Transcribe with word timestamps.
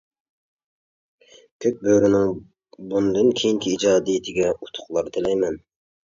كۆك 1.65 1.75
بۆرىنىڭ 1.83 2.31
بۇندىن 2.93 3.29
كېيىنكى 3.41 3.73
ئىجادىيىتىگە 3.75 4.47
ئۇتۇقلار 4.55 5.11
تىلەيمەن. 5.19 5.61